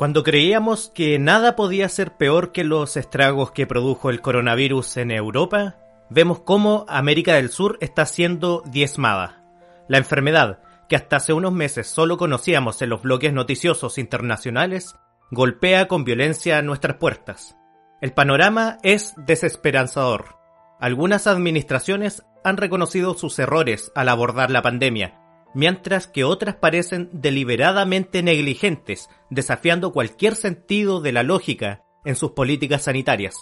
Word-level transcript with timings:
Cuando 0.01 0.23
creíamos 0.23 0.91
que 0.95 1.19
nada 1.19 1.57
podía 1.57 1.87
ser 1.91 2.17
peor 2.17 2.53
que 2.53 2.65
los 2.65 2.97
estragos 2.97 3.51
que 3.51 3.67
produjo 3.67 4.09
el 4.09 4.23
coronavirus 4.23 4.97
en 4.97 5.11
Europa, 5.11 5.75
vemos 6.11 6.41
cómo 6.41 6.85
América 6.89 7.35
del 7.35 7.51
Sur 7.51 7.79
está 7.81 8.05
siendo 8.05 8.63
diezmada. 8.67 9.45
La 9.89 9.99
enfermedad, 9.99 10.61
que 10.89 10.97
hasta 10.97 11.17
hace 11.17 11.33
unos 11.33 11.53
meses 11.53 11.87
solo 11.87 12.17
conocíamos 12.17 12.83
en 12.83 12.91
los 12.91 13.03
bloques 13.03 13.33
noticiosos 13.33 13.97
internacionales, 13.97 14.97
golpea 15.31 15.87
con 15.89 16.05
violencia 16.05 16.61
nuestras 16.63 16.97
puertas. 16.97 17.57
El 18.01 18.13
panorama 18.13 18.79
es 18.83 19.15
desesperanzador. 19.17 20.37
Algunas 20.81 21.27
administraciones 21.27 22.25
han 22.43 22.57
reconocido 22.57 23.15
sus 23.15 23.39
errores 23.39 23.93
al 23.95 24.09
abordar 24.09 24.51
la 24.51 24.63
pandemia, 24.63 25.21
mientras 25.55 26.07
que 26.07 26.25
otras 26.25 26.57
parecen 26.57 27.11
deliberadamente 27.13 28.23
negligentes, 28.23 29.09
desafiando 29.29 29.93
cualquier 29.93 30.35
sentido 30.35 31.01
de 31.01 31.13
la 31.13 31.23
lógica 31.23 31.83
en 32.05 32.17
sus 32.17 32.33
políticas 32.33 32.83
sanitarias. 32.83 33.35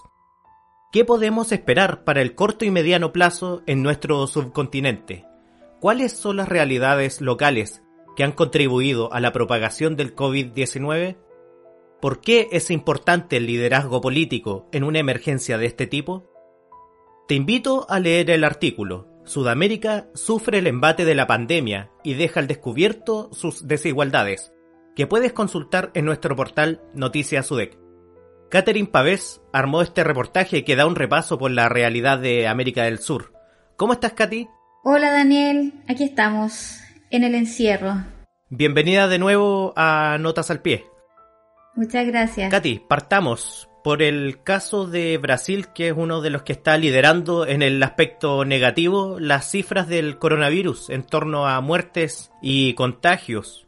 ¿Qué 0.90 1.04
podemos 1.04 1.52
esperar 1.52 2.04
para 2.04 2.22
el 2.22 2.34
corto 2.34 2.64
y 2.64 2.70
mediano 2.70 3.12
plazo 3.12 3.62
en 3.66 3.82
nuestro 3.82 4.26
subcontinente? 4.26 5.26
¿Cuáles 5.80 6.12
son 6.12 6.36
las 6.36 6.48
realidades 6.48 7.20
locales 7.20 7.82
que 8.16 8.24
han 8.24 8.32
contribuido 8.32 9.12
a 9.12 9.20
la 9.20 9.32
propagación 9.32 9.96
del 9.96 10.14
COVID-19? 10.14 11.18
¿Por 12.00 12.20
qué 12.20 12.48
es 12.52 12.70
importante 12.70 13.36
el 13.36 13.46
liderazgo 13.46 14.00
político 14.00 14.66
en 14.72 14.82
una 14.82 14.98
emergencia 14.98 15.58
de 15.58 15.66
este 15.66 15.86
tipo? 15.86 16.30
Te 17.28 17.34
invito 17.34 17.86
a 17.90 18.00
leer 18.00 18.30
el 18.30 18.44
artículo 18.44 19.08
Sudamérica 19.28 20.08
sufre 20.14 20.56
el 20.56 20.66
embate 20.66 21.04
de 21.04 21.14
la 21.14 21.26
pandemia 21.26 21.90
y 22.02 22.14
deja 22.14 22.40
al 22.40 22.46
descubierto 22.46 23.28
sus 23.34 23.68
desigualdades, 23.68 24.54
que 24.96 25.06
puedes 25.06 25.34
consultar 25.34 25.90
en 25.92 26.06
nuestro 26.06 26.34
portal 26.34 26.80
Noticias 26.94 27.50
UDEC. 27.50 27.87
Catherine 28.50 28.88
Pavés 28.88 29.42
armó 29.52 29.82
este 29.82 30.04
reportaje 30.04 30.64
que 30.64 30.74
da 30.74 30.86
un 30.86 30.96
repaso 30.96 31.38
por 31.38 31.50
la 31.50 31.68
realidad 31.68 32.18
de 32.18 32.48
América 32.48 32.84
del 32.84 32.98
Sur. 32.98 33.34
¿Cómo 33.76 33.92
estás, 33.92 34.14
Katy? 34.14 34.48
Hola, 34.84 35.12
Daniel. 35.12 35.74
Aquí 35.86 36.04
estamos, 36.04 36.78
en 37.10 37.24
el 37.24 37.34
encierro. 37.34 38.04
Bienvenida 38.48 39.06
de 39.06 39.18
nuevo 39.18 39.74
a 39.76 40.16
Notas 40.18 40.50
al 40.50 40.62
Pie. 40.62 40.86
Muchas 41.76 42.06
gracias. 42.06 42.50
Katy, 42.50 42.80
partamos 42.88 43.68
por 43.84 44.02
el 44.02 44.42
caso 44.42 44.86
de 44.86 45.18
Brasil, 45.18 45.66
que 45.74 45.88
es 45.88 45.94
uno 45.94 46.22
de 46.22 46.30
los 46.30 46.42
que 46.42 46.52
está 46.54 46.78
liderando 46.78 47.46
en 47.46 47.60
el 47.60 47.82
aspecto 47.82 48.46
negativo 48.46 49.20
las 49.20 49.50
cifras 49.50 49.88
del 49.88 50.18
coronavirus 50.18 50.88
en 50.88 51.02
torno 51.02 51.46
a 51.46 51.60
muertes 51.60 52.32
y 52.40 52.72
contagios. 52.72 53.67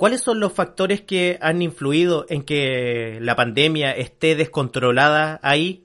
¿Cuáles 0.00 0.22
son 0.22 0.40
los 0.40 0.54
factores 0.54 1.02
que 1.02 1.38
han 1.42 1.60
influido 1.60 2.24
en 2.30 2.42
que 2.42 3.18
la 3.20 3.36
pandemia 3.36 3.90
esté 3.90 4.34
descontrolada 4.34 5.38
ahí? 5.42 5.82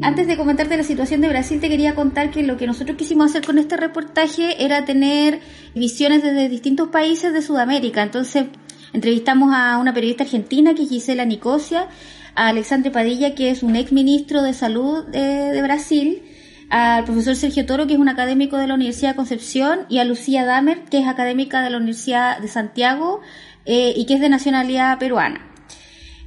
Antes 0.00 0.26
de 0.28 0.38
comentarte 0.38 0.78
la 0.78 0.82
situación 0.82 1.20
de 1.20 1.28
Brasil, 1.28 1.60
te 1.60 1.68
quería 1.68 1.94
contar 1.94 2.30
que 2.30 2.42
lo 2.42 2.56
que 2.56 2.66
nosotros 2.66 2.96
quisimos 2.96 3.28
hacer 3.28 3.44
con 3.44 3.58
este 3.58 3.76
reportaje 3.76 4.64
era 4.64 4.86
tener 4.86 5.40
visiones 5.74 6.22
desde 6.22 6.48
distintos 6.48 6.88
países 6.88 7.34
de 7.34 7.42
Sudamérica. 7.42 8.02
Entonces, 8.02 8.46
entrevistamos 8.94 9.52
a 9.54 9.76
una 9.76 9.92
periodista 9.92 10.24
argentina, 10.24 10.74
que 10.74 10.84
es 10.84 10.88
Gisela 10.88 11.26
Nicosia, 11.26 11.88
a 12.34 12.48
Alexandre 12.48 12.90
Padilla, 12.90 13.34
que 13.34 13.50
es 13.50 13.62
un 13.62 13.76
ex 13.76 13.92
ministro 13.92 14.40
de 14.40 14.54
Salud 14.54 15.04
de, 15.08 15.20
de 15.20 15.60
Brasil, 15.60 16.22
al 16.72 17.04
profesor 17.04 17.36
Sergio 17.36 17.66
Toro, 17.66 17.86
que 17.86 17.92
es 17.92 17.98
un 17.98 18.08
académico 18.08 18.56
de 18.56 18.66
la 18.66 18.74
Universidad 18.74 19.10
de 19.10 19.16
Concepción, 19.16 19.80
y 19.90 19.98
a 19.98 20.04
Lucía 20.04 20.46
Damer, 20.46 20.84
que 20.84 21.00
es 21.00 21.06
académica 21.06 21.60
de 21.60 21.68
la 21.68 21.76
Universidad 21.76 22.38
de 22.38 22.48
Santiago 22.48 23.20
eh, 23.66 23.92
y 23.94 24.06
que 24.06 24.14
es 24.14 24.20
de 24.20 24.30
nacionalidad 24.30 24.98
peruana. 24.98 25.52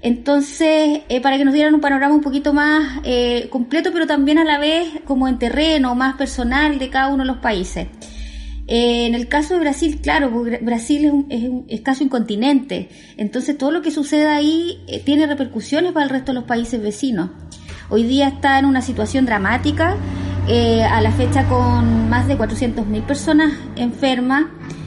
Entonces, 0.04 1.02
eh, 1.10 1.20
para 1.20 1.40
que 1.40 1.46
nos 1.46 1.54
dieran 1.56 1.74
un 1.74 1.82
panorama 1.82 2.14
un 2.14 2.22
poquito 2.22 2.54
más 2.54 3.00
eh, 3.04 3.48
completo, 3.50 3.90
pero 3.92 4.06
también 4.06 4.38
a 4.38 4.44
la 4.44 4.60
vez 4.60 4.88
como 5.04 5.28
en 5.28 5.40
terreno, 5.40 5.96
más 5.96 6.16
personal 6.16 6.78
de 6.78 6.92
cada 6.92 7.08
uno 7.08 7.24
de 7.24 7.28
los 7.28 7.38
países. 7.38 7.88
Eh, 8.68 9.08
en 9.08 9.16
el 9.16 9.28
caso 9.28 9.56
de 9.56 9.62
Brasil, 9.62 10.00
claro, 10.04 10.30
Brasil 10.62 11.06
es, 11.06 11.12
un, 11.12 11.26
es, 11.30 11.44
un, 11.50 11.66
es, 11.68 11.82
casi 11.82 12.04
un 12.04 12.10
continente, 12.10 12.90
entonces 13.18 13.58
todo 13.58 13.72
lo 13.72 13.82
que 13.82 13.90
sucede 13.90 14.28
ahí 14.28 14.80
tiene 15.06 15.26
repercusiones 15.26 15.92
para 15.92 16.04
el 16.04 16.12
resto 16.12 16.34
de 16.34 16.36
los 16.36 16.44
países 16.44 16.80
vecinos. 16.80 17.32
Hoy 17.90 18.04
día 18.04 18.28
está 18.28 18.60
en 18.60 18.66
una 18.66 18.84
situación 18.84 19.26
dramática, 19.26 19.98
eh, 20.48 20.84
a 20.84 21.02
la 21.02 21.12
fecha 21.12 21.48
con 21.48 22.08
más 22.08 22.28
de 22.28 22.38
400.000 22.38 23.06
personas 23.06 23.54
enfermas 23.76 24.46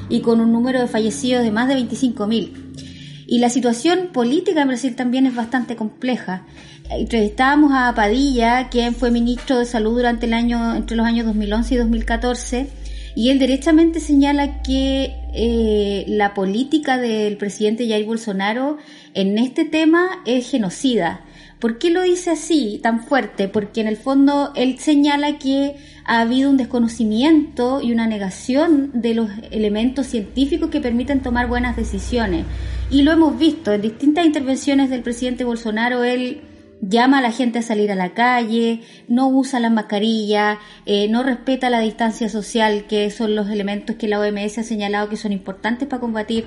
y 0.08 0.20
con 0.20 0.40
un 0.40 0.52
número 0.52 0.80
de 0.80 0.86
fallecidos 0.86 1.42
de 1.42 1.50
más 1.50 1.66
de 1.68 1.74
25.000. 1.74 3.26
Y 3.26 3.40
la 3.40 3.50
situación 3.50 4.10
política 4.12 4.62
en 4.62 4.68
Brasil 4.68 4.94
también 4.94 5.26
es 5.26 5.34
bastante 5.34 5.74
compleja. 5.76 6.46
Entrevistábamos 6.90 7.72
a 7.74 7.92
Padilla, 7.94 8.68
quien 8.70 8.94
fue 8.94 9.10
ministro 9.10 9.58
de 9.58 9.66
Salud 9.66 9.96
durante 9.96 10.26
el 10.26 10.32
año, 10.32 10.76
entre 10.76 10.96
los 10.96 11.04
años 11.04 11.26
2011 11.26 11.74
y 11.74 11.76
2014, 11.76 12.68
y 13.16 13.30
él 13.30 13.38
derechamente 13.40 13.98
señala 13.98 14.62
que 14.62 15.12
eh, 15.34 16.04
la 16.06 16.34
política 16.34 16.98
del 16.98 17.36
presidente 17.36 17.88
Jair 17.88 18.06
Bolsonaro 18.06 18.78
en 19.12 19.36
este 19.38 19.64
tema 19.64 20.22
es 20.24 20.48
genocida. 20.48 21.22
¿Por 21.58 21.78
qué 21.78 21.90
lo 21.90 22.02
dice 22.02 22.30
así, 22.30 22.78
tan 22.82 23.04
fuerte? 23.04 23.48
Porque 23.48 23.80
en 23.80 23.88
el 23.88 23.96
fondo 23.96 24.52
él 24.54 24.78
señala 24.78 25.38
que 25.38 25.74
ha 26.04 26.20
habido 26.20 26.50
un 26.50 26.56
desconocimiento 26.56 27.80
y 27.82 27.90
una 27.90 28.06
negación 28.06 28.90
de 28.94 29.14
los 29.14 29.28
elementos 29.50 30.06
científicos 30.06 30.70
que 30.70 30.80
permiten 30.80 31.20
tomar 31.20 31.48
buenas 31.48 31.76
decisiones. 31.76 32.46
Y 32.90 33.02
lo 33.02 33.10
hemos 33.10 33.36
visto 33.38 33.72
en 33.72 33.82
distintas 33.82 34.24
intervenciones 34.24 34.88
del 34.88 35.02
presidente 35.02 35.42
Bolsonaro, 35.42 36.04
él 36.04 36.42
llama 36.80 37.18
a 37.18 37.22
la 37.22 37.32
gente 37.32 37.58
a 37.58 37.62
salir 37.62 37.90
a 37.90 37.96
la 37.96 38.14
calle, 38.14 38.82
no 39.08 39.28
usa 39.28 39.58
la 39.58 39.68
mascarilla, 39.68 40.60
eh, 40.86 41.08
no 41.08 41.24
respeta 41.24 41.70
la 41.70 41.80
distancia 41.80 42.28
social, 42.28 42.86
que 42.86 43.10
son 43.10 43.34
los 43.34 43.50
elementos 43.50 43.96
que 43.96 44.06
la 44.06 44.20
OMS 44.20 44.58
ha 44.58 44.62
señalado 44.62 45.08
que 45.08 45.16
son 45.16 45.32
importantes 45.32 45.88
para 45.88 46.00
combatir 46.00 46.46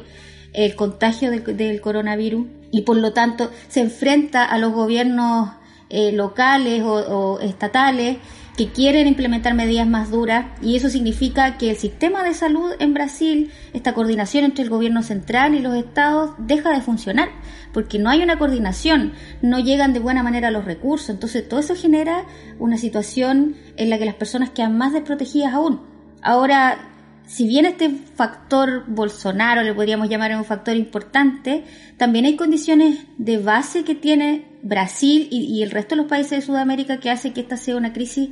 el 0.54 0.76
contagio 0.76 1.32
del, 1.32 1.58
del 1.58 1.82
coronavirus 1.82 2.48
y 2.72 2.82
por 2.82 2.98
lo 2.98 3.14
tanto 3.14 3.52
se 3.68 3.82
enfrenta 3.82 4.46
a 4.46 4.58
los 4.58 4.74
gobiernos 4.74 5.52
eh, 5.90 6.12
locales 6.12 6.84
o, 6.84 6.94
o, 6.94 7.40
estatales 7.42 8.18
que 8.56 8.70
quieren 8.70 9.08
implementar 9.08 9.54
medidas 9.54 9.88
más 9.88 10.12
duras 10.12 10.46
y 10.62 10.76
eso 10.76 10.90
significa 10.90 11.58
que 11.58 11.72
el 11.72 11.78
sistema 11.78 12.24
de 12.24 12.34
salud 12.34 12.72
en 12.80 12.94
Brasil, 12.94 13.52
esta 13.74 13.94
coordinación 13.94 14.46
entre 14.46 14.64
el 14.64 14.70
gobierno 14.70 15.04
central 15.04 15.56
y 15.56 15.60
los 15.60 15.76
estados 15.76 16.32
deja 16.38 16.72
de 16.72 16.82
funcionar 16.82 17.30
porque 17.74 18.00
no 18.00 18.10
hay 18.10 18.22
una 18.22 18.38
coordinación, 18.38 19.14
no 19.42 19.60
llegan 19.60 19.94
de 19.94 20.00
buena 20.00 20.24
manera 20.24 20.52
los 20.52 20.66
recursos, 20.66 21.10
entonces 21.10 21.48
todo 21.48 21.60
eso 21.60 21.76
genera 21.76 22.26
una 22.60 22.78
situación 22.78 23.56
en 23.78 23.90
la 23.90 23.98
que 23.98 24.06
las 24.06 24.16
personas 24.16 24.50
quedan 24.50 24.78
más 24.78 24.94
desprotegidas 24.94 25.54
aún. 25.54 25.82
Ahora, 26.22 26.91
si 27.32 27.48
bien 27.48 27.66
este 27.66 27.90
factor 27.90 28.84
Bolsonaro 28.88 29.64
le 29.64 29.74
podríamos 29.74 30.10
llamar 30.10 30.36
un 30.36 30.44
factor 30.44 30.76
importante, 30.76 31.64
también 31.96 32.26
hay 32.26 32.36
condiciones 32.36 33.06
de 33.18 33.38
base 33.38 33.86
que 33.86 33.96
tiene 33.96 34.48
Brasil 34.64 35.30
y, 35.32 35.64
el 35.64 35.72
resto 35.72 35.96
de 35.96 36.02
los 36.02 36.10
países 36.10 36.32
de 36.32 36.42
Sudamérica 36.42 37.00
que 37.00 37.10
hace 37.10 37.32
que 37.32 37.40
esta 37.40 37.56
sea 37.56 37.78
una 37.78 37.94
crisis 37.94 38.32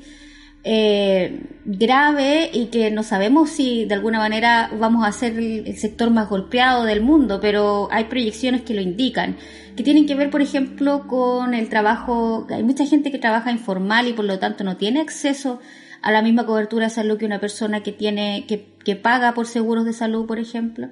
eh, 0.66 1.46
grave 1.64 2.50
y 2.54 2.66
que 2.66 2.92
no 2.92 3.04
sabemos 3.04 3.50
si 3.52 3.86
de 3.86 3.94
alguna 3.94 4.20
manera 4.20 4.70
vamos 4.78 5.08
a 5.08 5.14
ser 5.14 5.40
el, 5.40 5.78
sector 5.78 6.12
más 6.12 6.28
golpeado 6.28 6.84
del 6.84 7.00
mundo, 7.00 7.40
pero 7.40 7.88
hay 7.92 8.04
proyecciones 8.04 8.64
que 8.64 8.74
lo 8.74 8.82
indican, 8.82 9.38
que 9.78 9.84
tienen 9.84 10.08
que 10.08 10.16
ver, 10.16 10.30
por 10.30 10.42
ejemplo, 10.42 11.08
con 11.08 11.54
el 11.54 11.70
trabajo, 11.70 12.46
hay 12.50 12.64
mucha 12.64 12.86
gente 12.86 13.12
que 13.12 13.18
trabaja 13.18 13.50
informal 13.50 14.10
y 14.10 14.14
por 14.14 14.26
lo 14.26 14.40
tanto 14.40 14.66
no 14.66 14.76
tiene 14.76 15.00
acceso 15.00 15.62
a 15.62 15.89
la 16.04 16.22
misma 16.22 16.46
cobertura 16.46 16.86
de 16.86 16.90
salud 16.90 17.18
que 17.18 17.26
una 17.26 17.40
persona 17.40 17.84
que 17.84 17.92
tiene, 17.92 18.46
que, 18.48 18.68
que 18.84 18.96
paga 18.96 19.34
por 19.34 19.48
seguros 19.48 19.86
de 19.86 19.94
salud, 19.94 20.26
por 20.26 20.40
ejemplo. 20.40 20.90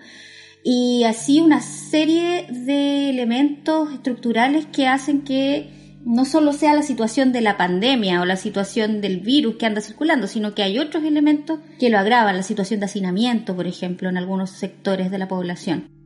Y 0.63 1.03
así 1.05 1.39
una 1.39 1.61
serie 1.61 2.47
de 2.49 3.09
elementos 3.09 3.93
estructurales 3.93 4.65
que 4.65 4.87
hacen 4.87 5.21
que 5.21 5.97
no 6.03 6.25
solo 6.25 6.53
sea 6.53 6.73
la 6.73 6.83
situación 6.83 7.33
de 7.33 7.41
la 7.41 7.57
pandemia 7.57 8.21
o 8.21 8.25
la 8.25 8.37
situación 8.37 9.01
del 9.01 9.19
virus 9.19 9.57
que 9.57 9.65
anda 9.65 9.81
circulando, 9.81 10.27
sino 10.27 10.55
que 10.55 10.63
hay 10.63 10.79
otros 10.79 11.03
elementos 11.03 11.59
que 11.79 11.89
lo 11.89 11.97
agravan, 11.97 12.37
la 12.37 12.43
situación 12.43 12.79
de 12.79 12.85
hacinamiento, 12.85 13.55
por 13.55 13.67
ejemplo, 13.67 14.07
en 14.07 14.17
algunos 14.17 14.51
sectores 14.51 15.11
de 15.11 15.17
la 15.17 15.27
población. 15.27 15.96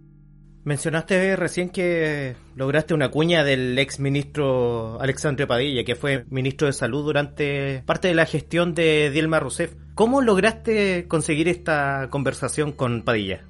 Mencionaste 0.63 1.35
recién 1.35 1.69
que 1.69 2.35
lograste 2.55 2.93
una 2.93 3.09
cuña 3.09 3.43
del 3.43 3.77
ex 3.79 3.99
ministro 3.99 5.01
Alexandre 5.01 5.47
Padilla, 5.47 5.83
que 5.83 5.95
fue 5.95 6.25
ministro 6.29 6.67
de 6.67 6.73
Salud 6.73 7.03
durante 7.03 7.81
parte 7.85 8.09
de 8.09 8.13
la 8.13 8.27
gestión 8.27 8.75
de 8.75 9.09
Dilma 9.09 9.39
Rousseff. 9.39 9.73
¿Cómo 9.95 10.21
lograste 10.21 11.07
conseguir 11.07 11.47
esta 11.47 12.07
conversación 12.11 12.73
con 12.73 13.01
Padilla? 13.01 13.41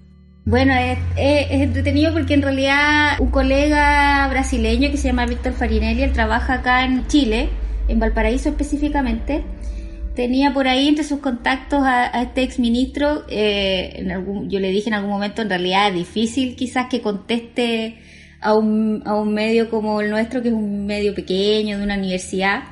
Bueno, 0.46 0.74
es, 0.74 0.98
entretenido 1.18 2.14
porque 2.14 2.34
en 2.34 2.42
realidad 2.42 3.20
un 3.20 3.30
colega 3.30 4.28
brasileño 4.30 4.90
que 4.90 4.98
se 4.98 5.10
llama 5.10 5.26
Víctor 5.26 5.54
Farinelli, 5.54 6.04
él 6.04 6.14
trabaja 6.14 6.56
acá 6.56 6.84
en 6.86 7.06
Chile, 7.08 7.50
en 7.88 8.00
Valparaíso 8.00 8.50
específicamente, 8.50 9.44
tenía 10.22 10.54
por 10.54 10.68
ahí 10.68 10.88
entre 10.88 11.04
sus 11.04 11.20
contactos 11.20 11.82
a, 11.84 12.22
este 12.22 12.44
ex 12.44 12.60
ministro, 12.60 13.24
eh, 13.28 14.06
yo 14.50 14.60
le 14.60 14.70
dije 14.70 14.90
en 14.90 14.94
algún 14.94 15.10
momento, 15.10 15.42
en 15.42 15.50
realidad 15.50 15.90
es 15.90 15.96
difícil 15.96 16.56
quizás 16.56 16.86
que 16.92 17.02
conteste 17.02 17.98
a 18.40 18.54
un, 18.54 19.02
a 19.08 19.16
un 19.16 19.34
medio 19.34 19.72
como 19.72 20.00
el 20.00 20.12
nuestro, 20.12 20.44
que 20.44 20.50
es 20.50 20.54
un 20.54 20.86
medio 20.86 21.16
pequeño, 21.16 21.80
de 21.80 21.84
una 21.84 21.98
universidad, 21.98 22.66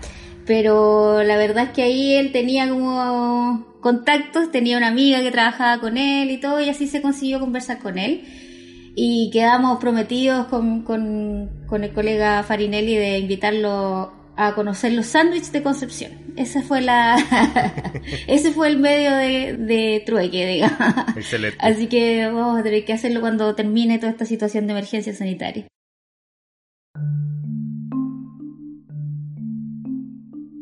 pero 0.46 1.24
la 1.24 1.38
verdad 1.38 1.64
es 1.64 1.70
que 1.72 1.82
ahí 1.82 2.14
él 2.14 2.32
tenía 2.32 2.70
como 2.70 3.66
contactos, 3.82 4.52
tenía 4.52 4.78
una 4.78 4.90
amiga 4.90 5.22
que 5.24 5.32
trabajaba 5.32 5.82
con 5.82 5.98
él 5.98 6.30
y 6.30 6.38
todo, 6.38 6.62
y 6.62 6.70
así 6.70 6.86
se 6.86 7.02
consiguió 7.02 7.40
conversar 7.40 7.80
con 7.80 7.98
él. 7.98 8.26
Y 8.96 9.32
quedamos 9.34 9.80
prometidos 9.80 10.46
con, 10.48 10.84
con, 10.84 11.50
con 11.66 11.84
el 11.84 11.94
colega 11.94 12.44
Farinelli 12.44 12.96
de 12.96 13.18
invitarlo 13.18 14.19
a 14.42 14.56
conocer 14.56 14.94
los 14.94 15.08
sándwiches 15.08 15.52
de 15.52 15.62
Concepción. 15.62 16.14
Esa 16.38 16.62
fue 16.62 16.80
la 16.80 17.18
ese 18.28 18.52
fue 18.52 18.70
el 18.70 18.80
medio 18.80 19.12
de, 19.12 19.58
de 19.58 20.02
trueque, 20.06 20.48
digamos. 20.48 20.80
Excelente. 21.18 21.58
Así 21.60 21.88
que 21.88 22.26
vamos 22.28 22.58
a 22.58 22.64
tener 22.64 22.86
que 22.86 22.94
hacerlo 22.94 23.20
cuando 23.20 23.54
termine 23.54 24.00
toda 24.00 24.14
esta 24.14 24.26
situación 24.26 24.66
de 24.66 24.72
emergencia 24.72 25.14
sanitaria. 25.14 25.68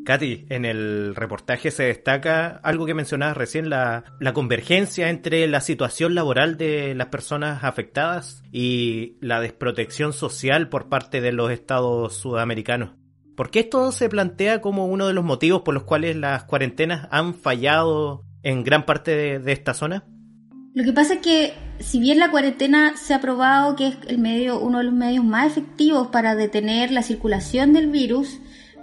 Katy, 0.05 0.47
en 0.49 0.65
el 0.65 1.13
reportaje 1.15 1.69
se 1.69 1.83
destaca 1.83 2.59
algo 2.63 2.87
que 2.87 2.95
mencionabas 2.95 3.37
recién, 3.37 3.69
la, 3.69 4.05
la, 4.19 4.33
convergencia 4.33 5.09
entre 5.09 5.45
la 5.47 5.61
situación 5.61 6.15
laboral 6.15 6.57
de 6.57 6.95
las 6.95 7.07
personas 7.07 7.63
afectadas 7.63 8.41
y 8.51 9.17
la 9.19 9.39
desprotección 9.41 10.13
social 10.13 10.69
por 10.69 10.89
parte 10.89 11.21
de 11.21 11.33
los 11.33 11.51
estados 11.51 12.15
sudamericanos. 12.15 12.91
¿Por 13.37 13.51
qué 13.51 13.59
esto 13.59 13.91
se 13.91 14.09
plantea 14.09 14.61
como 14.61 14.87
uno 14.87 15.05
de 15.05 15.13
los 15.13 15.23
motivos 15.23 15.61
por 15.61 15.75
los 15.75 15.83
cuales 15.83 16.15
las 16.15 16.45
cuarentenas 16.45 17.07
han 17.11 17.35
fallado 17.35 18.25
en 18.41 18.63
gran 18.63 18.83
parte 18.87 19.15
de, 19.15 19.37
de 19.37 19.51
esta 19.51 19.75
zona? 19.75 20.05
Lo 20.73 20.83
que 20.83 20.91
pasa 20.91 21.13
es 21.13 21.19
que 21.19 21.53
si 21.77 21.99
bien 21.99 22.17
la 22.17 22.31
cuarentena 22.31 22.97
se 22.97 23.13
ha 23.13 23.21
probado 23.21 23.75
que 23.75 23.89
es 23.89 23.97
el 24.07 24.17
medio, 24.17 24.59
uno 24.59 24.79
de 24.79 24.85
los 24.85 24.93
medios 24.95 25.23
más 25.23 25.51
efectivos 25.51 26.07
para 26.07 26.33
detener 26.33 26.89
la 26.89 27.03
circulación 27.03 27.73
del 27.73 27.91
virus, 27.91 28.39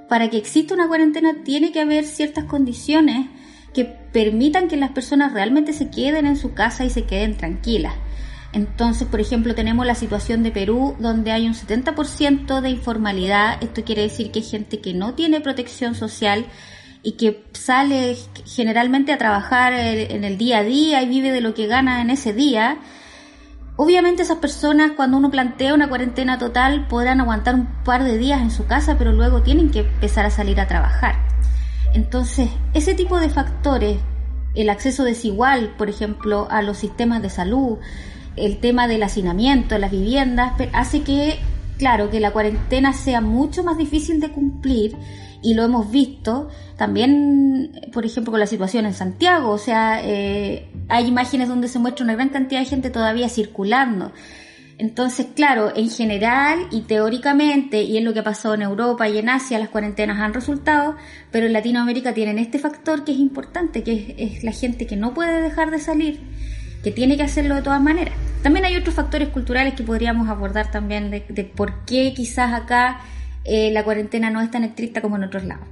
para 0.09 0.31
que 0.31 0.37
exista 0.37 0.73
una 0.73 0.87
cuarentena 0.87 1.43
tiene 1.43 1.73
que 1.73 1.81
haber 1.81 2.05
ciertas 2.05 2.45
condiciones 2.45 3.27
que 3.73 3.85
permitan 3.85 4.69
que 4.69 4.77
las 4.77 4.93
personas 4.93 5.33
realmente 5.33 5.73
se 5.73 5.91
queden 5.91 6.27
en 6.27 6.37
su 6.37 6.55
casa 6.55 6.85
y 6.85 6.91
se 6.91 7.07
queden 7.07 7.37
tranquilas. 7.37 7.95
Entonces, 8.55 9.07
por 9.07 9.21
ejemplo, 9.21 9.55
tenemos 9.55 9.85
la 9.85 9.95
situación 9.95 10.43
de 10.43 10.51
Perú 10.51 10.97
donde 10.99 11.33
hay 11.33 11.47
un 11.47 11.55
70% 11.55 12.61
de 12.61 12.71
informalidad. 12.71 13.63
Esto 13.63 13.85
quiere 13.85 14.03
decir 14.03 14.31
que 14.31 14.39
hay 14.39 14.45
gente 14.45 14.81
que 14.81 14.95
no 14.95 15.15
tiene 15.15 15.41
protección 15.41 15.95
social 15.95 16.47
y 17.03 17.13
que 17.13 17.45
sale 17.53 18.17
generalmente 18.47 19.13
a 19.13 19.19
trabajar 19.19 19.75
en 19.75 20.25
el 20.25 20.39
día 20.39 20.59
a 20.59 20.63
día 20.63 21.03
y 21.03 21.09
vive 21.09 21.33
de 21.33 21.43
lo 21.43 21.53
que 21.53 21.67
gana 21.67 22.01
en 22.01 22.09
ese 22.09 22.33
día 22.33 22.79
Obviamente 23.77 24.23
esas 24.23 24.39
personas 24.39 24.93
cuando 24.93 25.17
uno 25.17 25.33
plantea 25.33 25.75
una 25.75 25.89
cuarentena 25.89 26.39
total 26.39 26.87
podrán 26.87 27.21
aguantar 27.21 27.57
un 27.57 27.67
par 27.83 28.05
de 28.05 28.19
días 28.19 28.41
en 28.41 28.53
su 28.53 28.67
casa, 28.67 28.97
pero 28.97 29.13
luego 29.13 29.43
tienen 29.43 29.71
que 29.71 29.81
empezar 29.81 30.25
a 30.25 30.31
salir 30.31 30.61
a 30.61 30.69
trabajar. 30.69 31.17
Entonces, 31.93 32.51
ese 32.73 32.95
tipo 32.95 33.19
de 33.19 33.31
factores, 33.31 33.99
el 34.55 34.71
acceso 34.71 35.03
desigual, 35.03 35.75
por 35.77 35.89
ejemplo, 35.89 36.47
a 36.51 36.63
los 36.63 36.79
sistemas 36.79 37.21
de 37.21 37.31
salud, 37.31 37.79
el 38.37 38.59
tema 38.59 38.89
del 38.89 39.03
hacinamiento, 39.03 39.79
las 39.79 39.91
viviendas, 39.91 40.55
hace 40.73 41.03
que, 41.03 41.39
claro, 41.79 42.11
que 42.11 42.21
la 42.21 42.33
cuarentena 42.33 42.93
sea 42.93 43.21
mucho 43.21 43.65
más 43.65 43.79
difícil 43.79 44.21
de 44.21 44.31
cumplir 44.31 44.97
y 45.43 45.55
lo 45.55 45.63
hemos 45.63 45.91
visto 45.91 46.49
también, 46.77 47.71
por 47.93 48.07
ejemplo, 48.07 48.31
con 48.33 48.41
la 48.41 48.47
situación 48.47 48.87
en 48.87 48.95
Santiago, 48.95 49.51
o 49.51 49.59
sea, 49.59 50.01
eh, 50.03 50.69
hay 50.89 51.07
imágenes 51.07 51.49
donde 51.49 51.69
se 51.69 51.79
muestra 51.79 52.05
una 52.05 52.15
gran 52.15 52.31
cantidad 52.31 52.61
de 52.61 52.67
gente 52.67 52.91
todavía 52.91 53.29
circulando. 53.29 54.13
Entonces, 54.77 55.29
claro, 55.37 55.73
en 55.77 55.89
general 55.89 56.67
y 56.73 56.83
teóricamente, 56.83 57.83
y 57.83 57.97
es 57.97 58.03
lo 58.03 58.13
que 58.13 58.21
ha 58.21 58.25
pasado 58.25 58.55
en 58.55 58.63
Europa 58.63 59.09
y 59.09 59.19
en 59.19 59.29
Asia, 59.29 59.59
las 59.59 59.69
cuarentenas 59.69 60.19
han 60.19 60.35
resultado, 60.35 60.97
pero 61.31 61.47
en 61.47 61.53
Latinoamérica 61.53 62.13
tienen 62.13 62.39
este 62.39 62.59
factor 62.59 63.05
que 63.05 63.13
es 63.13 63.19
importante, 63.19 63.85
que 63.85 64.17
es, 64.19 64.43
la 64.43 64.51
gente 64.51 64.87
que 64.87 64.97
no 64.97 65.15
puede 65.15 65.41
dejar 65.43 65.71
de 65.71 65.79
salir, 65.79 66.21
que 66.85 66.93
tiene 66.93 67.17
que 67.17 67.25
hacerlo 67.25 67.57
de 67.57 67.63
todas 67.63 67.83
maneras. 67.83 68.15
También 68.43 68.67
hay 68.67 68.77
otros 68.77 68.95
factores 68.95 69.31
culturales 69.31 69.75
que 69.75 69.83
podríamos 69.83 70.29
abordar 70.29 70.71
también 70.71 71.11
de, 71.11 71.25
de 71.29 71.45
por 71.45 71.85
qué 71.87 72.13
quizás 72.15 72.53
acá 72.53 73.01
eh, 73.45 73.71
la 73.73 73.83
cuarentena 73.85 74.31
no 74.31 74.41
es 74.41 74.51
tan 74.51 74.65
estricta 74.65 75.01
como 75.01 75.17
en 75.17 75.25
otros 75.25 75.45
lados. 75.45 75.67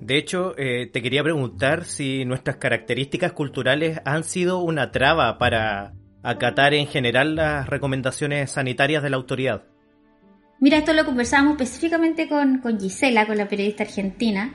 De 0.00 0.16
hecho, 0.16 0.54
eh, 0.58 0.88
te 0.92 1.02
quería 1.02 1.22
preguntar 1.22 1.84
si 1.84 2.24
nuestras 2.24 2.56
características 2.56 3.32
culturales 3.32 4.00
han 4.04 4.22
sido 4.22 4.58
una 4.58 4.90
traba 4.90 5.38
para 5.38 5.94
acatar 6.22 6.74
en 6.74 6.86
general 6.86 7.36
las 7.36 7.68
recomendaciones 7.68 8.50
sanitarias 8.50 9.02
de 9.02 9.10
la 9.10 9.16
autoridad. 9.16 9.64
Mira, 10.60 10.78
esto 10.78 10.92
lo 10.92 11.04
conversamos 11.04 11.52
específicamente 11.52 12.28
con, 12.28 12.58
con 12.58 12.78
Gisela, 12.78 13.26
con 13.26 13.36
la 13.36 13.48
periodista 13.48 13.84
argentina. 13.84 14.52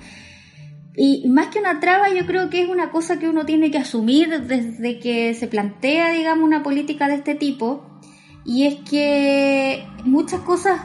Y 1.01 1.29
más 1.29 1.47
que 1.47 1.59
una 1.59 1.79
traba, 1.79 2.09
yo 2.09 2.25
creo 2.25 2.49
que 2.49 2.61
es 2.61 2.67
una 2.67 2.91
cosa 2.91 3.19
que 3.19 3.29
uno 3.29 3.45
tiene 3.45 3.71
que 3.71 3.77
asumir 3.77 4.41
desde 4.41 4.99
que 4.99 5.33
se 5.33 5.47
plantea, 5.47 6.11
digamos, 6.11 6.43
una 6.43 6.61
política 6.61 7.07
de 7.07 7.15
este 7.15 7.35
tipo. 7.35 8.01
Y 8.43 8.67
es 8.67 8.75
que 8.89 9.87
muchas 10.03 10.41
cosas 10.41 10.81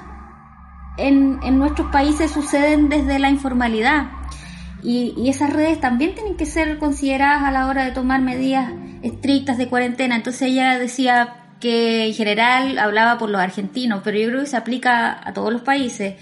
en, 0.99 1.41
en 1.43 1.59
nuestros 1.59 1.91
países 1.91 2.31
suceden 2.31 2.89
desde 2.89 3.19
la 3.19 3.29
informalidad. 3.29 4.13
Y, 4.85 5.15
y, 5.17 5.31
esas 5.31 5.53
redes 5.53 5.81
también 5.81 6.15
tienen 6.15 6.37
que 6.37 6.47
ser 6.47 6.79
consideradas 6.79 7.43
a 7.43 7.51
la 7.51 7.67
hora 7.67 7.85
de 7.85 7.91
tomar 7.91 8.21
medidas 8.21 8.71
estrictas 9.03 9.59
de 9.59 9.67
cuarentena. 9.67 10.15
Entonces 10.15 10.43
ella 10.43 10.79
decía 10.79 11.57
que 11.59 12.07
en 12.07 12.15
general 12.15 12.79
hablaba 12.79 13.19
por 13.19 13.31
los 13.31 13.41
argentinos, 13.41 14.03
pero 14.05 14.17
yo 14.17 14.29
creo 14.29 14.43
que 14.43 14.47
se 14.47 14.57
aplica 14.57 15.21
a 15.29 15.33
todos 15.33 15.53
los 15.53 15.63
países. 15.63 16.15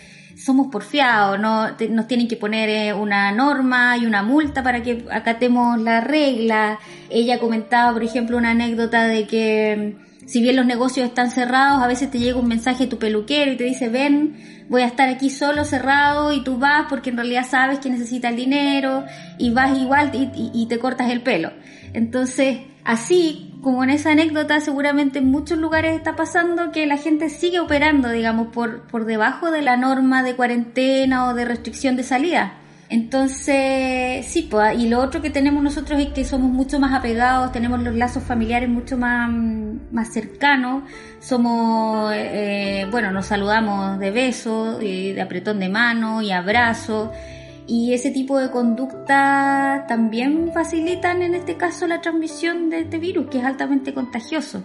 Somos 0.45 0.69
porfiados, 0.69 1.39
no 1.39 1.69
nos 1.91 2.07
tienen 2.09 2.27
que 2.27 2.37
poner 2.37 2.69
eh, 2.69 2.93
una 2.95 3.31
norma 3.33 3.97
y 3.97 4.07
una 4.07 4.23
multa 4.23 4.63
para 4.63 4.83
que 4.83 5.05
acatemos 5.11 5.81
la 5.81 6.01
regla. 6.01 6.79
Ella 7.11 7.39
comentaba, 7.39 7.93
por 7.93 8.03
ejemplo, 8.03 8.37
una 8.37 8.51
anécdota 8.51 9.07
de 9.07 9.27
que 9.27 9.97
si 10.27 10.41
bien 10.41 10.57
los 10.57 10.67
negocios 10.67 11.07
están 11.07 11.31
cerrados, 11.31 11.83
a 11.83 11.87
veces 11.87 12.11
te 12.11 12.19
llega 12.19 12.39
un 12.39 12.49
mensaje 12.49 12.85
de 12.85 12.91
tu 12.91 12.99
peluquero 12.99 13.53
y 13.53 13.57
te 13.57 13.65
dice, 13.65 13.89
ven, 13.89 14.37
voy 14.69 14.83
a 14.83 14.87
estar 14.87 15.09
aquí 15.09 15.31
solo 15.31 15.65
cerrado 15.65 16.33
y 16.33 16.43
tú 16.43 16.59
vas 16.59 16.87
porque 16.89 17.11
en 17.11 17.17
realidad 17.17 17.47
sabes 17.49 17.81
que 17.81 17.91
necesita 17.91 18.29
el 18.29 18.37
dinero 18.37 19.05
y 19.39 19.51
vas 19.51 19.77
igual 19.79 20.11
y, 20.15 20.67
te 20.67 20.79
cortas 20.79 21.11
el 21.11 21.23
pelo. 21.23 21.53
Entonces, 21.93 22.61
así 22.85 23.52
como 23.63 23.85
en 23.85 23.91
esa 23.91 24.11
anécdota, 24.11 24.61
seguramente 24.61 25.21
en 25.21 25.31
muchos 25.31 25.57
lugares 25.59 25.97
está 25.97 26.17
pasando 26.17 26.73
que 26.73 26.87
la 26.87 26.97
gente 26.97 27.31
sigue 27.31 27.61
operando, 27.61 28.11
digamos, 28.11 28.49
por, 28.49 28.83
por 28.83 29.05
debajo 29.05 29.51
de 29.51 29.63
la 29.63 29.77
norma 29.77 30.23
de 30.23 30.35
cuarentena 30.35 31.29
o 31.29 31.35
de 31.35 31.45
restricción 31.45 31.97
de 31.97 32.03
salida. 32.03 32.55
Entonces, 32.93 34.27
sí, 34.27 34.49
pues, 34.51 34.79
y 34.79 34.87
lo 34.87 35.01
otro 35.01 35.23
que 35.23 35.31
tenemos 35.31 35.63
nosotros 35.63 35.99
es 35.99 36.09
que 36.09 36.27
somos 36.27 36.51
mucho 36.51 36.79
más 36.79 36.93
apegados, 36.93 37.51
tenemos 37.51 37.81
los 37.83 37.95
lazos 37.95 38.23
familiares 38.23 38.69
mucho 38.69 38.99
más, 38.99 39.31
más 39.91 40.13
cercanos, 40.13 40.83
somos, 41.19 42.13
eh, 42.15 42.87
bueno, 42.91 43.11
nos 43.11 43.25
saludamos 43.25 43.99
de 43.99 44.11
besos, 44.11 44.79
de 44.81 45.19
apretón 45.23 45.59
de 45.59 45.71
mano 45.71 46.21
y 46.21 46.33
abrazo, 46.33 47.13
y 47.67 47.93
ese 47.93 48.11
tipo 48.11 48.39
de 48.39 48.51
conducta 48.51 49.85
también 49.89 50.51
facilitan 50.53 51.23
en 51.23 51.35
este 51.35 51.57
caso 51.57 51.87
la 51.87 52.01
transmisión 52.01 52.71
de 52.71 52.81
este 52.81 52.99
virus, 52.99 53.29
que 53.29 53.39
es 53.39 53.45
altamente 53.45 53.95
contagioso. 53.95 54.65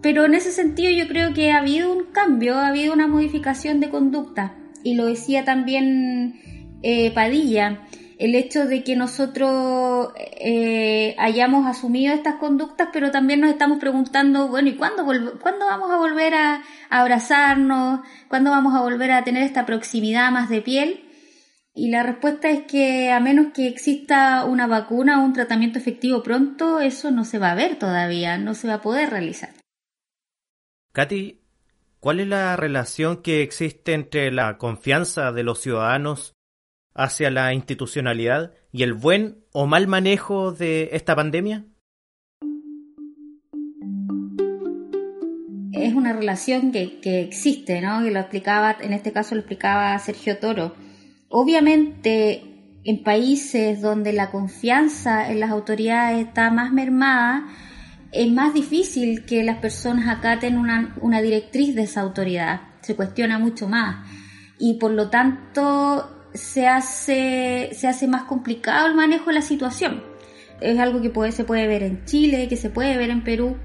Pero 0.00 0.24
en 0.24 0.34
ese 0.34 0.52
sentido 0.52 0.90
yo 0.90 1.08
creo 1.08 1.34
que 1.34 1.50
ha 1.50 1.58
habido 1.58 1.92
un 1.92 2.04
cambio, 2.04 2.54
ha 2.54 2.68
habido 2.68 2.92
una 2.92 3.08
modificación 3.08 3.80
de 3.80 3.90
conducta, 3.90 4.54
y 4.84 4.94
lo 4.94 5.06
decía 5.06 5.44
también 5.44 6.78
eh, 6.82 7.10
Padilla, 7.12 7.82
el 8.18 8.34
hecho 8.34 8.66
de 8.66 8.82
que 8.82 8.96
nosotros 8.96 10.12
eh, 10.16 11.14
hayamos 11.18 11.66
asumido 11.66 12.14
estas 12.14 12.36
conductas, 12.36 12.88
pero 12.92 13.10
también 13.10 13.40
nos 13.40 13.50
estamos 13.50 13.78
preguntando, 13.78 14.48
bueno, 14.48 14.68
¿y 14.68 14.74
cuándo, 14.74 15.04
cuándo 15.04 15.66
vamos 15.66 15.90
a 15.90 15.96
volver 15.96 16.34
a, 16.34 16.62
abrazarnos? 16.90 18.00
¿Cuándo 18.28 18.50
vamos 18.50 18.74
a 18.74 18.80
volver 18.80 19.12
a 19.12 19.24
tener 19.24 19.42
esta 19.44 19.66
proximidad 19.66 20.32
más 20.32 20.48
de 20.48 20.62
piel? 20.62 21.07
Y 21.74 21.90
la 21.90 22.02
respuesta 22.02 22.50
es 22.50 22.62
que 22.62 23.12
a 23.12 23.20
menos 23.20 23.52
que 23.54 23.68
exista 23.68 24.44
una 24.44 24.66
vacuna 24.66 25.20
o 25.22 25.24
un 25.24 25.32
tratamiento 25.32 25.78
efectivo 25.78 26.22
pronto, 26.22 26.80
eso 26.80 27.10
no 27.10 27.24
se 27.24 27.38
va 27.38 27.52
a 27.52 27.54
ver 27.54 27.78
todavía, 27.78 28.36
no 28.38 28.54
se 28.54 28.68
va 28.68 28.74
a 28.74 28.82
poder 28.82 29.10
realizar. 29.10 29.50
Katy, 30.92 31.40
¿cuál 32.00 32.20
es 32.20 32.26
la 32.26 32.56
relación 32.56 33.22
que 33.22 33.42
existe 33.42 33.92
entre 33.92 34.32
la 34.32 34.58
confianza 34.58 35.30
de 35.30 35.44
los 35.44 35.60
ciudadanos 35.60 36.34
hacia 36.94 37.30
la 37.30 37.54
institucionalidad 37.54 38.52
y 38.72 38.82
el 38.82 38.92
buen 38.92 39.44
o 39.52 39.66
mal 39.66 39.86
manejo 39.86 40.52
de 40.52 40.90
esta 40.92 41.14
pandemia? 41.14 41.64
Es 45.72 45.94
una 45.94 46.12
relación 46.12 46.72
que, 46.72 46.98
existe, 47.22 47.80
¿no? 47.80 48.02
Que 48.02 48.10
lo 48.10 48.18
explicaba, 48.18 48.76
en 48.80 48.92
este 48.92 49.12
caso 49.12 49.36
lo 49.36 49.42
explicaba 49.42 49.96
Sergio 50.00 50.38
Toro. 50.38 50.74
Obviamente, 51.28 52.42
en 52.84 53.02
países 53.02 53.82
donde 53.82 54.12
la 54.12 54.30
confianza 54.30 55.30
en 55.30 55.40
las 55.40 55.50
autoridades 55.50 56.26
está 56.26 56.50
más 56.50 56.72
mermada, 56.72 57.46
es 58.12 58.30
más 58.32 58.54
difícil 58.54 59.26
que 59.26 59.42
las 59.42 59.58
personas 59.58 60.08
acaten 60.08 60.56
una, 60.56 60.96
una 61.02 61.20
directriz 61.20 61.74
de 61.74 61.82
esa 61.82 62.00
autoridad. 62.00 62.62
Se 62.80 62.96
cuestiona 62.96 63.38
mucho 63.38 63.68
más. 63.68 64.08
Y 64.58 64.74
por 64.74 64.92
lo 64.92 65.10
tanto, 65.10 66.18
se 66.32 66.66
hace, 66.66 67.70
se 67.72 67.88
hace 67.88 68.08
más 68.08 68.24
complicado 68.24 68.86
el 68.86 68.94
manejo 68.94 69.26
de 69.26 69.34
la 69.34 69.42
situación. 69.42 70.02
Es 70.60 70.78
algo 70.78 71.00
que 71.00 71.32
se 71.32 71.44
puede 71.44 71.66
ver 71.66 71.82
en 71.82 72.04
Chile, 72.04 72.48
que 72.48 72.56
se 72.56 72.70
puede 72.70 72.96
ver 72.96 73.10
en 73.10 73.22
Perú. 73.22 73.56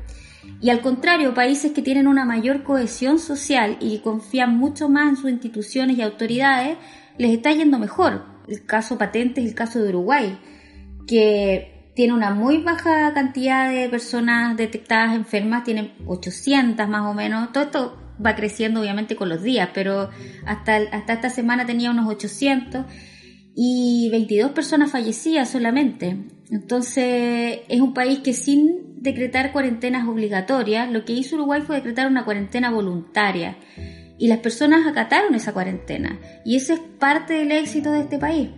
Y 0.61 0.69
al 0.69 0.81
contrario, 0.81 1.33
países 1.33 1.71
que 1.71 1.81
tienen 1.81 2.07
una 2.07 2.25
mayor 2.25 2.63
cohesión 2.63 3.19
social 3.19 3.77
y 3.79 3.99
confían 3.99 4.57
mucho 4.57 4.89
más 4.89 5.09
en 5.09 5.15
sus 5.15 5.31
instituciones 5.31 5.97
y 5.97 6.01
autoridades, 6.01 6.77
les 7.17 7.31
está 7.31 7.51
yendo 7.51 7.79
mejor. 7.79 8.25
El 8.47 8.65
caso 8.65 8.97
patente 8.97 9.41
es 9.41 9.47
el 9.47 9.55
caso 9.55 9.81
de 9.81 9.89
Uruguay, 9.89 10.37
que 11.07 11.91
tiene 11.95 12.13
una 12.13 12.33
muy 12.33 12.57
baja 12.57 13.13
cantidad 13.13 13.71
de 13.71 13.87
personas 13.89 14.57
detectadas 14.57 15.15
enfermas, 15.15 15.63
tiene 15.63 15.93
800 16.05 16.87
más 16.89 17.05
o 17.05 17.13
menos. 17.13 17.51
Todo 17.51 17.63
esto 17.65 17.97
va 18.23 18.35
creciendo 18.35 18.81
obviamente 18.81 19.15
con 19.15 19.29
los 19.29 19.43
días, 19.43 19.69
pero 19.73 20.09
hasta, 20.45 20.77
hasta 20.91 21.13
esta 21.13 21.29
semana 21.29 21.65
tenía 21.65 21.91
unos 21.91 22.07
800 22.07 22.85
y 23.55 24.09
22 24.11 24.51
personas 24.51 24.91
fallecidas 24.91 25.49
solamente. 25.49 26.17
Entonces 26.49 27.59
es 27.67 27.81
un 27.81 27.93
país 27.93 28.19
que 28.19 28.33
sin 28.33 29.01
decretar 29.01 29.51
cuarentenas 29.51 30.07
obligatorias, 30.07 30.91
lo 30.91 31.05
que 31.05 31.13
hizo 31.13 31.35
Uruguay 31.35 31.61
fue 31.61 31.75
decretar 31.75 32.07
una 32.07 32.25
cuarentena 32.25 32.71
voluntaria 32.71 33.57
y 34.23 34.27
las 34.27 34.39
personas 34.39 34.87
acataron 34.87 35.35
esa 35.35 35.51
cuarentena 35.51 36.17
y 36.45 36.55
ese 36.55 36.75
es 36.75 36.79
parte 36.79 37.33
del 37.33 37.51
éxito 37.51 37.91
de 37.91 37.99
este 37.99 38.17
país. 38.17 38.51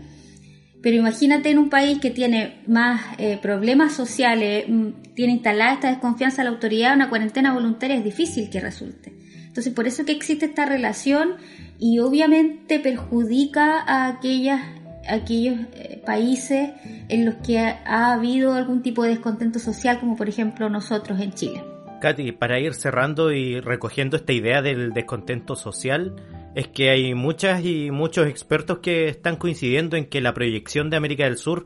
Pero 0.83 0.97
imagínate 0.97 1.49
en 1.49 1.57
un 1.57 1.71
país 1.71 1.97
que 1.97 2.11
tiene 2.11 2.61
más 2.67 3.01
eh, 3.17 3.39
problemas 3.41 3.93
sociales, 3.93 4.65
mm, 4.67 4.89
tiene 5.15 5.33
instalada 5.33 5.73
esta 5.73 5.89
desconfianza 5.89 6.43
a 6.43 6.45
la 6.45 6.51
autoridad, 6.51 6.93
una 6.93 7.09
cuarentena 7.09 7.51
voluntaria 7.51 7.95
es 7.95 8.03
difícil 8.03 8.51
que 8.51 8.59
resulte. 8.59 9.11
Entonces, 9.47 9.73
por 9.73 9.87
eso 9.87 10.05
que 10.05 10.11
existe 10.11 10.45
esta 10.45 10.67
relación 10.67 11.37
y 11.79 11.97
obviamente 11.97 12.79
perjudica 12.79 13.79
a 13.79 14.05
aquellas, 14.05 14.61
aquellos 15.09 15.61
eh, 15.73 15.99
países 16.05 16.73
en 17.09 17.25
los 17.25 17.33
que 17.43 17.57
ha, 17.57 18.13
habido 18.13 18.53
algún 18.53 18.83
tipo 18.83 19.01
de 19.01 19.09
descontento 19.09 19.57
social, 19.57 19.99
como 19.99 20.15
por 20.15 20.29
ejemplo 20.29 20.69
nosotros 20.69 21.19
en 21.19 21.33
Chile. 21.33 21.74
Katy, 22.05 22.33
para 22.33 22.59
ir 22.59 22.75
cerrando 22.75 23.31
y 23.31 23.59
recogiendo 23.59 24.15
esta 24.15 24.31
idea 24.31 24.61
del 24.61 24.93
descontento 24.93 25.55
social, 25.55 26.13
es 26.53 26.67
que 26.67 26.91
hay 26.91 27.15
muchas 27.15 27.65
y 27.65 27.89
muchos 27.89 28.27
expertos 28.27 28.77
que 28.77 29.07
están 29.07 29.37
coincidiendo 29.37 29.97
en 29.97 30.05
que 30.05 30.21
la 30.21 30.35
proyección 30.35 30.91
de 30.91 30.97
América 30.97 31.23
del 31.23 31.37
Sur 31.37 31.65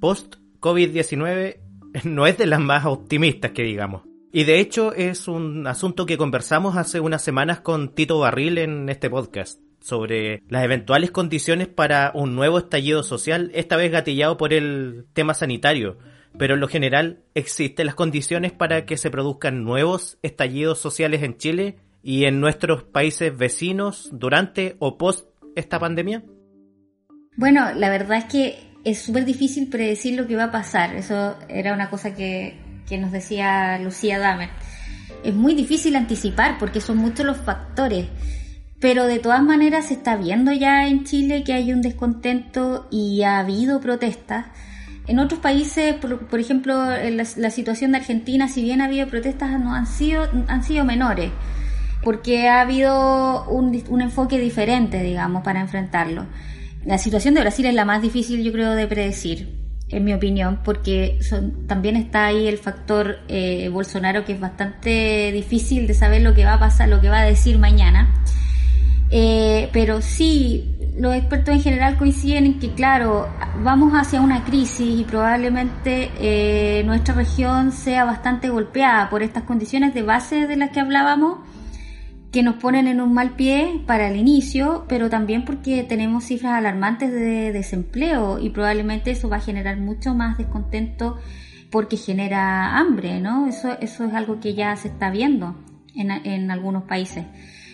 post 0.00 0.34
COVID-19 0.58 1.60
no 2.02 2.26
es 2.26 2.36
de 2.38 2.46
las 2.46 2.58
más 2.58 2.86
optimistas 2.86 3.52
que 3.52 3.62
digamos. 3.62 4.02
Y 4.32 4.42
de 4.42 4.58
hecho 4.58 4.92
es 4.92 5.28
un 5.28 5.64
asunto 5.68 6.06
que 6.06 6.18
conversamos 6.18 6.76
hace 6.76 6.98
unas 6.98 7.22
semanas 7.22 7.60
con 7.60 7.94
Tito 7.94 8.18
Barril 8.18 8.58
en 8.58 8.88
este 8.88 9.08
podcast 9.08 9.60
sobre 9.80 10.42
las 10.48 10.64
eventuales 10.64 11.12
condiciones 11.12 11.68
para 11.68 12.10
un 12.16 12.34
nuevo 12.34 12.58
estallido 12.58 13.04
social, 13.04 13.52
esta 13.54 13.76
vez 13.76 13.92
gatillado 13.92 14.36
por 14.38 14.52
el 14.52 15.06
tema 15.12 15.34
sanitario. 15.34 15.98
Pero 16.38 16.54
en 16.54 16.60
lo 16.60 16.68
general, 16.68 17.24
¿existen 17.34 17.86
las 17.86 17.94
condiciones 17.94 18.52
para 18.52 18.86
que 18.86 18.96
se 18.96 19.10
produzcan 19.10 19.64
nuevos 19.64 20.18
estallidos 20.22 20.78
sociales 20.78 21.22
en 21.22 21.36
Chile 21.36 21.76
y 22.02 22.24
en 22.24 22.40
nuestros 22.40 22.84
países 22.84 23.36
vecinos 23.36 24.10
durante 24.12 24.76
o 24.78 24.98
post 24.98 25.28
esta 25.56 25.78
pandemia? 25.78 26.22
Bueno, 27.36 27.72
la 27.74 27.90
verdad 27.90 28.18
es 28.18 28.24
que 28.24 28.58
es 28.84 29.00
súper 29.00 29.24
difícil 29.24 29.68
predecir 29.68 30.16
lo 30.16 30.26
que 30.26 30.36
va 30.36 30.44
a 30.44 30.50
pasar. 30.52 30.94
Eso 30.94 31.36
era 31.48 31.74
una 31.74 31.90
cosa 31.90 32.14
que 32.14 32.68
que 32.88 32.98
nos 32.98 33.12
decía 33.12 33.78
Lucía 33.78 34.18
Damer. 34.18 34.48
Es 35.22 35.34
muy 35.34 35.54
difícil 35.54 35.94
anticipar 35.96 36.56
porque 36.58 36.80
son 36.80 36.96
muchos 36.96 37.26
los 37.26 37.36
factores, 37.36 38.06
pero 38.80 39.04
de 39.04 39.18
todas 39.18 39.42
maneras 39.42 39.86
se 39.86 39.94
está 39.94 40.16
viendo 40.16 40.52
ya 40.52 40.88
en 40.88 41.04
Chile 41.04 41.44
que 41.44 41.52
hay 41.52 41.72
un 41.72 41.82
descontento 41.82 42.88
y 42.90 43.22
ha 43.22 43.40
habido 43.40 43.80
protestas. 43.80 44.46
En 45.08 45.18
otros 45.18 45.40
países, 45.40 45.94
por, 45.94 46.38
ejemplo, 46.38 46.74
la, 46.84 47.26
la, 47.36 47.50
situación 47.50 47.92
de 47.92 47.98
Argentina, 47.98 48.46
si 48.46 48.62
bien 48.62 48.82
ha 48.82 48.84
habido 48.84 49.08
protestas, 49.08 49.58
no 49.58 49.74
han 49.74 49.86
sido, 49.86 50.28
han 50.48 50.62
sido 50.62 50.84
menores, 50.84 51.30
porque 52.02 52.48
ha 52.48 52.60
habido 52.60 53.48
un, 53.48 53.82
un 53.88 54.02
enfoque 54.02 54.38
diferente, 54.38 55.02
digamos, 55.02 55.42
para 55.42 55.60
enfrentarlo. 55.60 56.26
La 56.84 56.98
situación 56.98 57.34
de 57.34 57.40
Brasil 57.40 57.66
es 57.66 57.74
la 57.74 57.86
más 57.86 58.02
difícil, 58.02 58.42
yo 58.44 58.52
creo, 58.52 58.72
de 58.72 58.86
predecir 58.86 59.58
en 59.90 60.04
mi 60.04 60.12
opinión, 60.12 60.60
porque 60.64 61.18
son, 61.22 61.66
también 61.66 61.96
está 61.96 62.26
ahí 62.26 62.46
el 62.46 62.58
factor 62.58 63.20
eh, 63.28 63.68
Bolsonaro 63.70 64.24
que 64.24 64.32
es 64.32 64.40
bastante 64.40 65.32
difícil 65.32 65.86
de 65.86 65.94
saber 65.94 66.22
lo 66.22 66.34
que 66.34 66.44
va 66.44 66.54
a 66.54 66.58
pasar, 66.58 66.88
lo 66.88 67.00
que 67.00 67.08
va 67.08 67.20
a 67.20 67.24
decir 67.24 67.58
mañana. 67.58 68.14
Eh, 69.10 69.70
pero 69.72 70.02
sí, 70.02 70.76
los 70.98 71.14
expertos 71.14 71.54
en 71.54 71.62
general 71.62 71.96
coinciden 71.96 72.44
en 72.44 72.58
que, 72.58 72.72
claro, 72.72 73.28
vamos 73.62 73.92
hacia 73.94 74.20
una 74.20 74.44
crisis 74.44 75.00
y 75.00 75.04
probablemente 75.04 76.10
eh, 76.18 76.82
nuestra 76.84 77.14
región 77.14 77.72
sea 77.72 78.04
bastante 78.04 78.50
golpeada 78.50 79.08
por 79.08 79.22
estas 79.22 79.44
condiciones 79.44 79.94
de 79.94 80.02
base 80.02 80.46
de 80.46 80.56
las 80.56 80.70
que 80.70 80.80
hablábamos 80.80 81.38
que 82.32 82.42
nos 82.42 82.56
ponen 82.56 82.88
en 82.88 83.00
un 83.00 83.14
mal 83.14 83.36
pie 83.36 83.82
para 83.86 84.08
el 84.08 84.16
inicio, 84.16 84.84
pero 84.86 85.08
también 85.08 85.46
porque 85.46 85.82
tenemos 85.82 86.24
cifras 86.24 86.52
alarmantes 86.52 87.10
de 87.10 87.52
desempleo 87.52 88.38
y 88.38 88.50
probablemente 88.50 89.12
eso 89.12 89.30
va 89.30 89.36
a 89.36 89.40
generar 89.40 89.78
mucho 89.78 90.14
más 90.14 90.36
descontento 90.36 91.16
porque 91.70 91.96
genera 91.96 92.76
hambre, 92.76 93.20
¿no? 93.20 93.46
Eso, 93.46 93.78
eso 93.80 94.04
es 94.04 94.12
algo 94.12 94.40
que 94.40 94.54
ya 94.54 94.76
se 94.76 94.88
está 94.88 95.10
viendo 95.10 95.56
en, 95.94 96.10
en 96.10 96.50
algunos 96.50 96.84
países. 96.84 97.24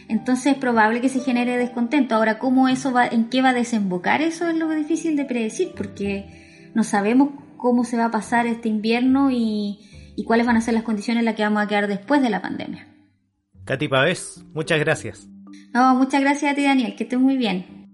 Entonces 0.08 0.54
es 0.54 0.58
probable 0.58 1.00
que 1.00 1.08
se 1.08 1.20
genere 1.20 1.56
descontento. 1.56 2.14
Ahora, 2.14 2.38
¿cómo 2.38 2.68
eso 2.68 2.92
va, 2.92 3.06
en 3.06 3.28
qué 3.28 3.42
va 3.42 3.50
a 3.50 3.54
desembocar? 3.54 4.23
Eso 4.23 4.49
es 4.49 4.56
lo 4.56 4.68
difícil 4.70 5.16
de 5.16 5.25
predecir 5.25 5.73
porque 5.76 6.70
no 6.75 6.84
sabemos 6.84 7.30
cómo 7.56 7.84
se 7.84 7.96
va 7.96 8.06
a 8.06 8.11
pasar 8.11 8.46
este 8.46 8.68
invierno 8.68 9.30
y, 9.30 9.78
y 10.16 10.25
cuáles 10.25 10.46
van 10.46 10.56
a 10.56 10.61
ser 10.61 10.75
las 10.75 10.82
condiciones 10.82 11.20
en 11.20 11.25
las 11.25 11.34
que 11.34 11.42
vamos 11.42 11.62
a 11.62 11.68
quedar 11.68 11.88
después 11.88 12.20
de 12.23 12.30
la 12.30 12.42
pandemia. 12.42 12.87
Katy 13.64 13.88
Pavés, 13.88 14.44
muchas 14.52 14.78
gracias. 14.78 15.26
No, 15.73 15.94
muchas 15.94 16.20
gracias 16.20 16.52
a 16.52 16.54
ti, 16.54 16.64
Daniel, 16.64 16.94
que 16.96 17.04
estés 17.04 17.18
muy 17.18 17.37
bien. 17.37 17.84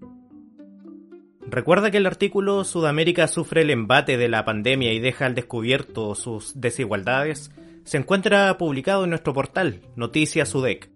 Recuerda 1.46 1.90
que 1.90 1.96
el 1.96 2.06
artículo 2.06 2.64
Sudamérica 2.64 3.26
sufre 3.26 3.62
el 3.62 3.70
embate 3.70 4.16
de 4.16 4.28
la 4.28 4.44
pandemia 4.44 4.92
y 4.92 5.00
deja 5.00 5.26
al 5.26 5.34
descubierto 5.34 6.14
sus 6.14 6.60
desigualdades 6.60 7.50
se 7.84 7.96
encuentra 7.96 8.56
publicado 8.58 9.04
en 9.04 9.10
nuestro 9.10 9.32
portal 9.32 9.80
Noticias 9.96 10.48
Sudec. 10.48 10.90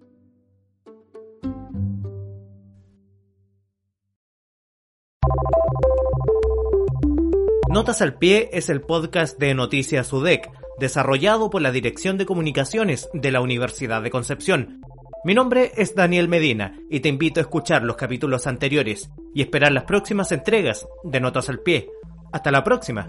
Notas 7.74 8.00
al 8.02 8.14
Pie 8.14 8.50
es 8.52 8.68
el 8.68 8.82
podcast 8.82 9.36
de 9.36 9.52
Noticias 9.52 10.12
UDEC, 10.12 10.48
desarrollado 10.78 11.50
por 11.50 11.60
la 11.60 11.72
Dirección 11.72 12.16
de 12.16 12.24
Comunicaciones 12.24 13.08
de 13.12 13.32
la 13.32 13.40
Universidad 13.40 14.00
de 14.00 14.12
Concepción. 14.12 14.80
Mi 15.24 15.34
nombre 15.34 15.72
es 15.74 15.96
Daniel 15.96 16.28
Medina 16.28 16.78
y 16.88 17.00
te 17.00 17.08
invito 17.08 17.40
a 17.40 17.42
escuchar 17.42 17.82
los 17.82 17.96
capítulos 17.96 18.46
anteriores 18.46 19.10
y 19.34 19.42
esperar 19.42 19.72
las 19.72 19.86
próximas 19.86 20.30
entregas 20.30 20.86
de 21.02 21.18
Notas 21.18 21.48
al 21.48 21.58
Pie. 21.58 21.90
Hasta 22.30 22.52
la 22.52 22.62
próxima. 22.62 23.08